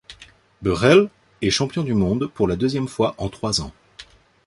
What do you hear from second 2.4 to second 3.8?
la deuxième fois en trois ans.